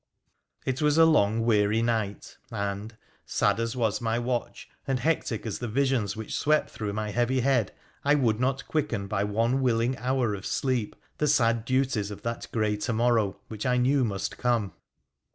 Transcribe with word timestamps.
It 0.65 0.81
was 0.81 0.97
a 0.97 1.05
long 1.05 1.41
weary 1.41 1.83
night, 1.83 2.37
and, 2.49 2.97
sad 3.23 3.59
as 3.59 3.75
was 3.75 4.01
my 4.01 4.17
watch 4.17 4.67
and 4.87 4.99
hectic 4.99 5.45
as 5.45 5.59
the 5.59 5.67
visions 5.67 6.15
which 6.17 6.35
swept 6.35 6.71
through 6.71 6.93
my 6.93 7.11
heavy 7.11 7.39
bead, 7.41 7.71
I 8.03 8.15
would 8.15 8.39
not 8.39 8.67
quicken 8.67 9.05
by 9.05 9.23
one 9.23 9.61
willing 9.61 9.95
hour 9.99 10.33
of 10.33 10.47
sleep 10.47 10.95
the 11.19 11.27
sad 11.27 11.65
duties 11.65 12.09
of 12.09 12.23
that 12.23 12.47
grey 12.51 12.77
to 12.77 12.93
morrow 12.93 13.39
which 13.47 13.67
I 13.67 13.77
knew 13.77 14.03
must 14.03 14.39
come. 14.39 14.73